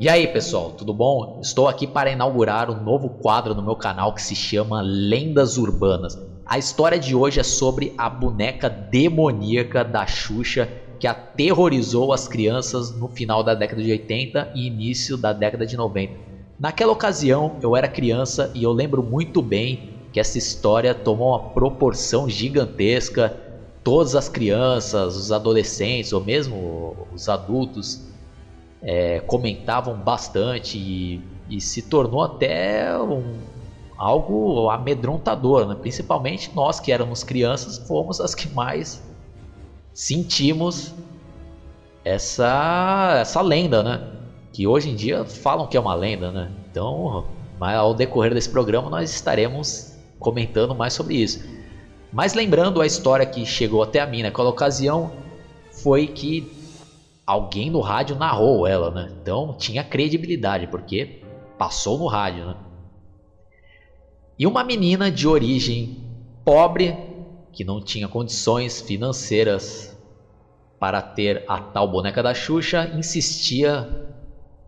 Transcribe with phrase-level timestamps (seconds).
[0.00, 1.38] E aí pessoal, tudo bom?
[1.42, 6.18] Estou aqui para inaugurar um novo quadro no meu canal que se chama Lendas Urbanas.
[6.46, 10.68] A história de hoje é sobre a boneca demoníaca da Xuxa
[10.98, 15.76] que aterrorizou as crianças no final da década de 80 e início da década de
[15.76, 16.14] 90.
[16.58, 21.50] Naquela ocasião eu era criança e eu lembro muito bem que essa história tomou uma
[21.50, 23.36] proporção gigantesca.
[23.84, 28.11] Todas as crianças, os adolescentes ou mesmo os adultos
[28.82, 33.38] é, comentavam bastante e, e, se tornou até um,
[33.96, 35.76] algo amedrontador, né?
[35.80, 39.02] principalmente nós que éramos crianças fomos as que mais
[39.94, 40.92] sentimos
[42.04, 44.08] essa essa lenda, né?
[44.52, 46.50] Que hoje em dia falam que é uma lenda, né?
[46.70, 47.24] Então,
[47.60, 51.44] ao decorrer desse programa nós estaremos comentando mais sobre isso.
[52.12, 55.12] Mas lembrando a história que chegou até a mim naquela ocasião
[55.70, 56.61] foi que
[57.32, 59.08] alguém no rádio narrou ela, né?
[59.22, 61.22] Então tinha credibilidade, porque
[61.58, 62.56] passou no rádio, né?
[64.38, 65.96] E uma menina de origem
[66.44, 66.94] pobre,
[67.52, 69.96] que não tinha condições financeiras
[70.78, 73.88] para ter a tal boneca da Xuxa, insistia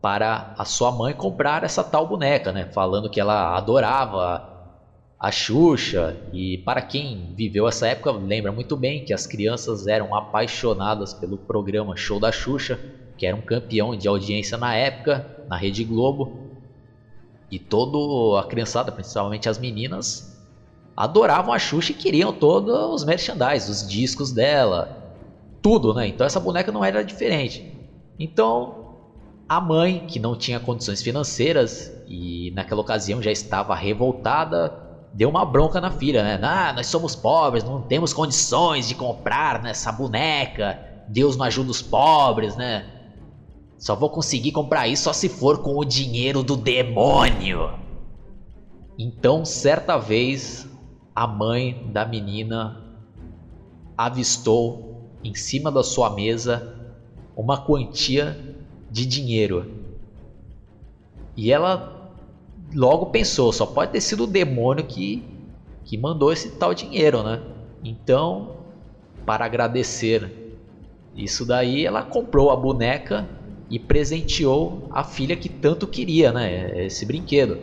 [0.00, 2.70] para a sua mãe comprar essa tal boneca, né?
[2.72, 4.55] Falando que ela adorava
[5.18, 6.16] a Xuxa.
[6.32, 11.38] E para quem viveu essa época, lembra muito bem que as crianças eram apaixonadas pelo
[11.38, 12.78] programa Show da Xuxa,
[13.16, 16.32] que era um campeão de audiência na época, na Rede Globo.
[17.50, 20.36] E toda a criançada, principalmente as meninas,
[20.96, 25.14] adoravam a Xuxa e queriam todos os merchandise, os discos dela,
[25.62, 26.08] tudo, né?
[26.08, 27.72] Então essa boneca não era diferente.
[28.18, 28.84] Então
[29.48, 34.85] a mãe, que não tinha condições financeiras e naquela ocasião já estava revoltada,
[35.16, 36.38] deu uma bronca na filha, né?
[36.42, 40.78] Ah, nós somos pobres, não temos condições de comprar né, essa boneca.
[41.08, 42.84] Deus não ajuda os pobres, né?
[43.78, 47.70] Só vou conseguir comprar isso só se for com o dinheiro do demônio.
[48.98, 50.68] Então, certa vez,
[51.14, 52.84] a mãe da menina
[53.96, 56.76] avistou em cima da sua mesa
[57.34, 58.38] uma quantia
[58.90, 59.76] de dinheiro.
[61.34, 61.95] E ela
[62.74, 65.22] logo pensou, só pode ter sido o demônio que,
[65.84, 67.42] que mandou esse tal dinheiro, né?
[67.82, 68.56] Então,
[69.24, 70.58] para agradecer
[71.14, 73.28] isso daí, ela comprou a boneca
[73.70, 76.84] e presenteou a filha que tanto queria, né?
[76.86, 77.58] Esse brinquedo.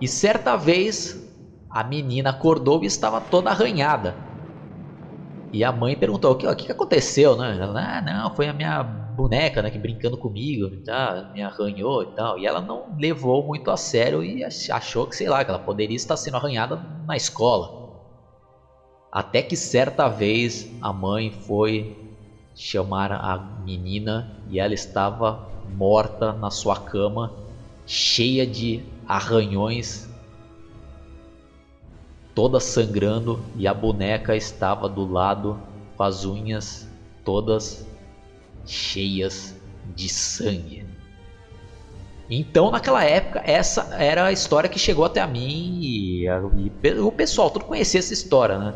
[0.00, 1.20] E certa vez
[1.70, 4.16] a menina acordou e estava toda arranhada.
[5.52, 7.58] E a mãe perguntou: o que, o que aconteceu, né?
[7.60, 12.06] Ela, ah, não, foi a minha boneca, né, que brincando comigo, tá, me arranhou e
[12.06, 12.38] tal.
[12.38, 15.96] E ela não levou muito a sério e achou que, sei lá, que ela poderia
[15.96, 16.76] estar sendo arranhada
[17.06, 17.70] na escola.
[19.12, 21.94] Até que certa vez a mãe foi
[22.54, 27.32] chamar a menina e ela estava morta na sua cama,
[27.86, 30.08] cheia de arranhões,
[32.34, 35.60] toda sangrando, e a boneca estava do lado
[35.96, 36.88] com as unhas
[37.24, 37.86] todas
[38.66, 39.54] cheias
[39.94, 40.86] de sangue.
[42.28, 47.10] Então, naquela época, essa era a história que chegou até a mim e, e o
[47.10, 48.74] pessoal todo conhecia essa história, né?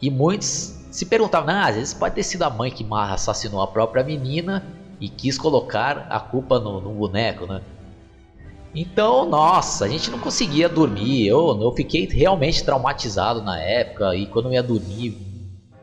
[0.00, 3.66] E muitos se perguntavam, ah, às vezes pode ter sido a mãe que assassinou a
[3.66, 4.64] própria menina
[4.98, 7.60] e quis colocar a culpa no, no boneco, né?
[8.74, 11.26] Então, nossa, a gente não conseguia dormir.
[11.26, 15.18] Eu, eu fiquei realmente traumatizado na época e quando eu ia dormir,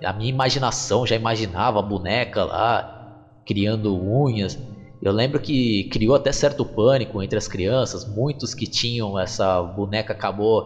[0.03, 2.85] a minha imaginação já imaginava a boneca lá
[3.45, 4.57] criando unhas.
[5.01, 8.05] Eu lembro que criou até certo pânico entre as crianças.
[8.05, 10.65] Muitos que tinham essa boneca acabou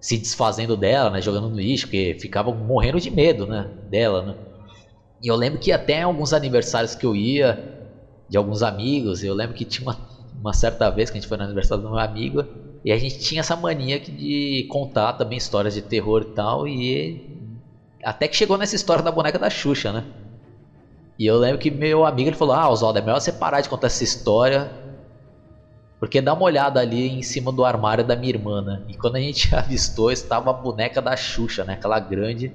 [0.00, 4.34] se desfazendo dela, né, jogando no lixo, porque ficavam morrendo de medo, né, dela, né.
[5.22, 7.58] E eu lembro que até alguns aniversários que eu ia
[8.28, 9.96] de alguns amigos, eu lembro que tinha uma,
[10.32, 12.44] uma certa vez que a gente foi no aniversário do meu amigo
[12.84, 17.20] e a gente tinha essa mania de contar também histórias de terror e tal, e
[18.02, 20.04] até que chegou nessa história da boneca da Xuxa, né?
[21.18, 23.68] E eu lembro que meu amigo ele falou: Ah, Oswaldo, é melhor você parar de
[23.68, 24.70] contar essa história.
[25.98, 28.82] Porque dá uma olhada ali em cima do armário da minha irmã, né?
[28.86, 31.72] E quando a gente avistou, estava a boneca da Xuxa, né?
[31.72, 32.52] Aquela grande.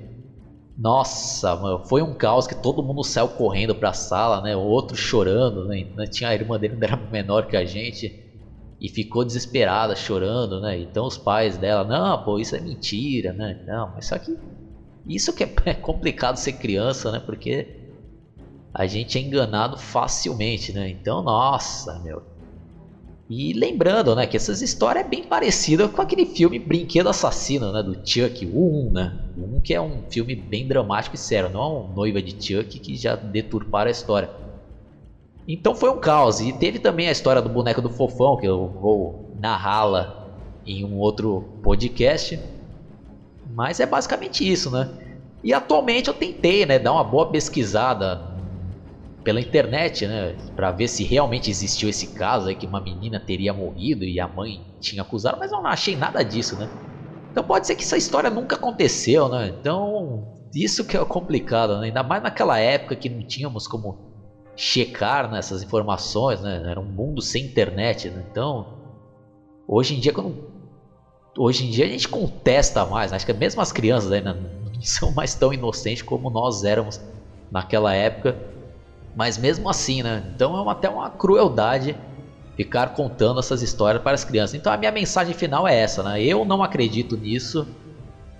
[0.78, 4.56] Nossa, mano, foi um caos que todo mundo saiu correndo pra sala, né?
[4.56, 5.84] O outro chorando, né?
[6.10, 8.14] Tinha a irmã dele que era menor que a gente
[8.80, 10.80] e ficou desesperada, chorando, né?
[10.80, 13.56] Então os pais dela, não, pô, isso é mentira, né?
[13.66, 14.36] Não, mas só que
[15.06, 17.20] isso que é complicado ser criança, né?
[17.20, 17.68] Porque
[18.74, 20.90] a gente é enganado facilmente, né?
[20.90, 22.24] Então, nossa, meu.
[23.34, 27.82] E lembrando, né, que essas histórias é bem parecida com aquele filme Brinquedo Assassino, né,
[27.82, 29.20] do Chuck, o 1, né?
[29.38, 32.32] O 1 que é um filme bem dramático e sério, não é um noiva de
[32.32, 34.30] Chuck que já deturparam a história.
[35.48, 36.40] Então foi um caos.
[36.42, 40.28] E teve também a história do boneco do fofão, que eu vou narrá-la
[40.66, 42.38] em um outro podcast.
[43.54, 44.90] Mas é basicamente isso, né?
[45.44, 48.32] E atualmente eu tentei, né, dar uma boa pesquisada
[49.24, 53.54] pela internet, né, para ver se realmente existiu esse caso aí que uma menina teria
[53.54, 56.70] morrido e a mãe tinha acusado, mas eu não achei nada disso, né?
[57.32, 59.56] Então pode ser que essa história nunca aconteceu, né?
[59.60, 61.88] Então isso que é complicado, né?
[61.88, 64.12] ainda mais naquela época que não tínhamos como
[64.56, 66.62] checar nessas né, informações, né?
[66.70, 68.26] Era um mundo sem internet, né?
[68.30, 68.80] Então
[69.68, 70.61] hoje em dia quando
[71.38, 74.34] hoje em dia a gente contesta mais, acho que mesmo as crianças ainda
[74.74, 77.00] não são mais tão inocentes como nós éramos
[77.52, 78.38] naquela época,
[79.16, 80.24] mas mesmo assim, né?
[80.34, 81.96] Então é uma, até uma crueldade
[82.56, 84.56] ficar contando essas histórias para as crianças.
[84.56, 86.24] Então a minha mensagem final é essa, né?
[86.24, 87.68] Eu não acredito nisso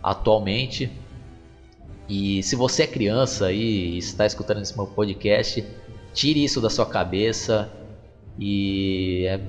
[0.02, 0.92] atualmente.
[2.08, 5.64] E se você é criança e está escutando esse meu podcast,
[6.14, 7.72] tire isso da sua cabeça
[8.40, 9.40] e é,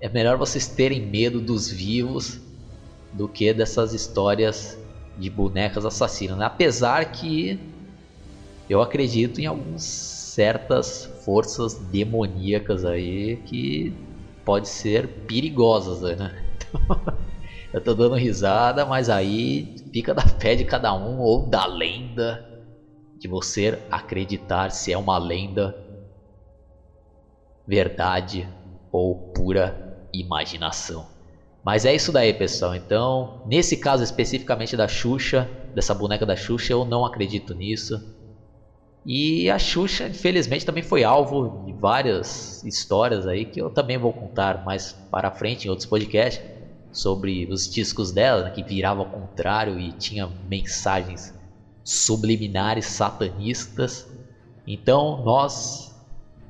[0.00, 2.40] é melhor vocês terem medo dos vivos
[3.14, 4.78] do que dessas histórias
[5.16, 6.36] de bonecas assassinas.
[6.36, 6.44] Né?
[6.44, 7.58] Apesar que
[8.68, 13.92] eu acredito em algumas certas forças demoníacas aí que
[14.44, 16.34] pode ser perigosas, né?
[16.74, 17.14] Então,
[17.72, 22.42] eu tô dando risada, mas aí fica da fé de cada um ou da lenda
[23.16, 25.76] de você acreditar se é uma lenda,
[27.66, 28.48] verdade
[28.92, 29.76] ou pura
[30.12, 31.13] imaginação.
[31.64, 32.74] Mas é isso daí, pessoal.
[32.74, 37.98] Então, nesse caso especificamente da Xuxa, dessa boneca da Xuxa, eu não acredito nisso.
[39.06, 44.12] E a Xuxa, infelizmente, também foi alvo de várias histórias aí que eu também vou
[44.12, 46.42] contar mais para frente em outros podcasts
[46.92, 51.34] sobre os discos dela, né, que virava ao contrário e tinha mensagens
[51.82, 54.06] subliminares satanistas.
[54.66, 55.94] Então, nós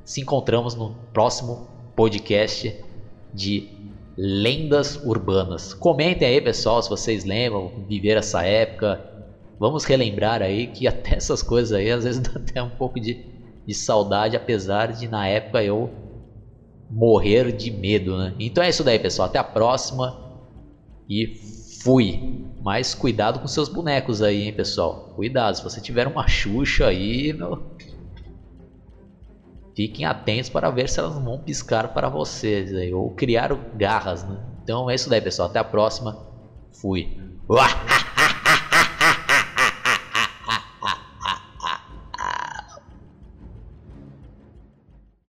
[0.04, 1.66] se encontramos no próximo
[1.96, 2.84] podcast
[3.32, 3.68] de
[4.16, 5.74] lendas urbanas.
[5.74, 9.00] Comentem aí, pessoal, se vocês lembram, viver essa época.
[9.58, 13.24] Vamos relembrar aí que até essas coisas aí às vezes dá até um pouco de,
[13.66, 15.90] de saudade, apesar de na época eu
[16.90, 18.34] morrer de medo, né?
[18.38, 19.28] Então é isso daí, pessoal.
[19.28, 20.16] Até a próxima
[21.08, 21.26] e
[21.82, 22.44] fui.
[22.62, 25.12] Mas cuidado com seus bonecos aí, hein, pessoal.
[25.14, 27.62] Cuidado, se você tiver uma Xuxa aí, meu...
[29.74, 34.38] Fiquem atentos para ver se elas vão piscar para vocês aí, ou criar garras, né?
[34.62, 35.48] Então é isso daí, pessoal.
[35.48, 36.16] Até a próxima.
[36.72, 37.18] Fui.